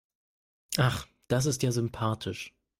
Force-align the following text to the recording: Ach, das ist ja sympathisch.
Ach, 0.79 1.07
das 1.27 1.45
ist 1.45 1.61
ja 1.61 1.71
sympathisch. 1.71 2.55